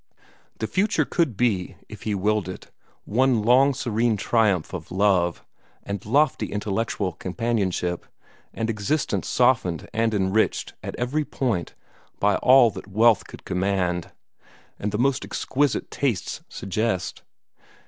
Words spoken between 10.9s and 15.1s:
every point by all that wealth could command, and the